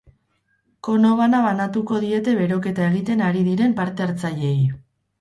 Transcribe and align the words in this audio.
Kono 0.87 1.11
bana 1.19 1.41
banatuko 1.49 2.01
diete 2.07 2.35
beroketa 2.41 2.91
egiten 2.95 3.25
ari 3.29 3.47
diren 3.53 3.81
parte-hartzaileei. 3.85 4.61